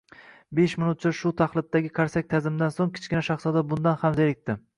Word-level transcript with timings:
Besh 0.59 0.71
minutcha 0.83 1.11
shu 1.17 1.31
taxlitdagi 1.41 1.93
qarsak-ta’zimdan 1.99 2.75
so‘ng 2.79 2.93
Kichkina 2.97 3.23
shahzoda 3.29 3.65
bundan 3.75 4.03
ham 4.07 4.19
zerikdi. 4.23 4.59